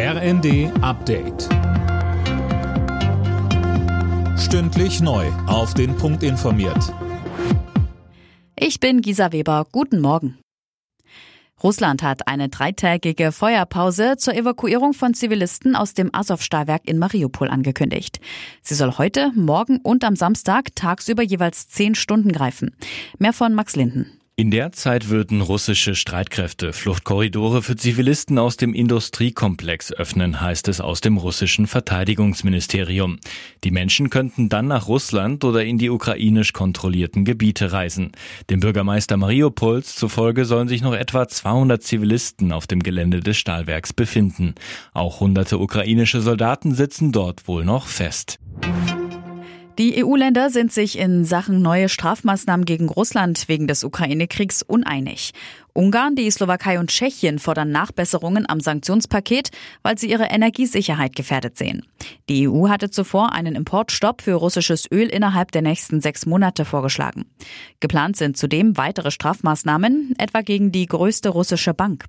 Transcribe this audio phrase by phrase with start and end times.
[0.00, 1.48] RND Update.
[4.38, 5.26] Stündlich neu.
[5.48, 6.94] Auf den Punkt informiert.
[8.54, 9.66] Ich bin Gisa Weber.
[9.72, 10.38] Guten Morgen.
[11.64, 18.20] Russland hat eine dreitägige Feuerpause zur Evakuierung von Zivilisten aus dem Azov-Stahlwerk in Mariupol angekündigt.
[18.62, 22.76] Sie soll heute, morgen und am Samstag tagsüber jeweils zehn Stunden greifen.
[23.18, 24.17] Mehr von Max Linden.
[24.40, 30.80] In der Zeit würden russische Streitkräfte Fluchtkorridore für Zivilisten aus dem Industriekomplex öffnen, heißt es
[30.80, 33.18] aus dem russischen Verteidigungsministerium.
[33.64, 38.12] Die Menschen könnten dann nach Russland oder in die ukrainisch kontrollierten Gebiete reisen.
[38.48, 43.92] Dem Bürgermeister Mariupols zufolge sollen sich noch etwa 200 Zivilisten auf dem Gelände des Stahlwerks
[43.92, 44.54] befinden.
[44.94, 48.38] Auch hunderte ukrainische Soldaten sitzen dort wohl noch fest.
[49.78, 55.34] Die EU-Länder sind sich in Sachen neue Strafmaßnahmen gegen Russland wegen des Ukraine-Kriegs uneinig.
[55.72, 59.50] Ungarn, die Slowakei und Tschechien fordern Nachbesserungen am Sanktionspaket,
[59.84, 61.86] weil sie ihre Energiesicherheit gefährdet sehen.
[62.28, 67.26] Die EU hatte zuvor einen Importstopp für russisches Öl innerhalb der nächsten sechs Monate vorgeschlagen.
[67.78, 72.04] Geplant sind zudem weitere Strafmaßnahmen, etwa gegen die größte russische Bank.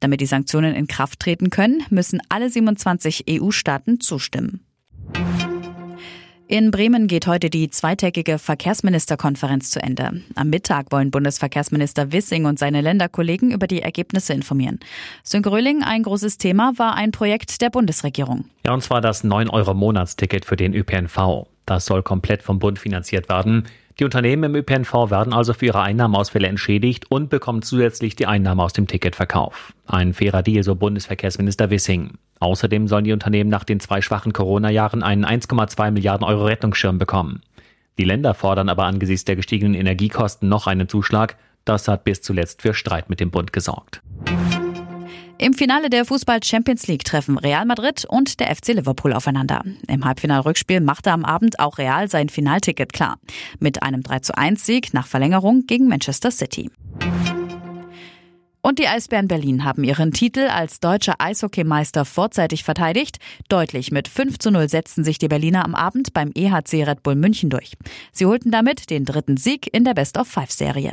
[0.00, 4.66] Damit die Sanktionen in Kraft treten können, müssen alle 27 EU-Staaten zustimmen.
[6.54, 10.22] In Bremen geht heute die zweitägige Verkehrsministerkonferenz zu Ende.
[10.36, 14.78] Am Mittag wollen Bundesverkehrsminister Wissing und seine Länderkollegen über die Ergebnisse informieren.
[15.24, 18.44] Sönke Röhling, ein großes Thema war ein Projekt der Bundesregierung.
[18.64, 21.48] Ja, und zwar das 9-Euro-Monatsticket für den ÖPNV.
[21.66, 23.64] Das soll komplett vom Bund finanziert werden.
[24.00, 28.62] Die Unternehmen im ÖPNV werden also für ihre Einnahmeausfälle entschädigt und bekommen zusätzlich die Einnahme
[28.62, 29.72] aus dem Ticketverkauf.
[29.86, 32.14] Ein fairer Deal, so Bundesverkehrsminister Wissing.
[32.40, 37.42] Außerdem sollen die Unternehmen nach den zwei schwachen Corona-Jahren einen 1,2 Milliarden Euro Rettungsschirm bekommen.
[37.96, 41.36] Die Länder fordern aber angesichts der gestiegenen Energiekosten noch einen Zuschlag.
[41.64, 44.02] Das hat bis zuletzt für Streit mit dem Bund gesorgt.
[45.38, 49.62] Im Finale der Fußball Champions League treffen Real Madrid und der FC Liverpool aufeinander.
[49.88, 53.18] Im Halbfinalrückspiel machte am Abend auch Real sein Finalticket klar.
[53.58, 56.70] Mit einem 3 zu 1 Sieg nach Verlängerung gegen Manchester City.
[58.62, 63.18] Und die Eisbären Berlin haben ihren Titel als deutscher Eishockeymeister vorzeitig verteidigt.
[63.48, 67.16] Deutlich mit 5 zu 0 setzten sich die Berliner am Abend beim EHC Red Bull
[67.16, 67.74] München durch.
[68.12, 70.92] Sie holten damit den dritten Sieg in der Best-of-Five-Serie.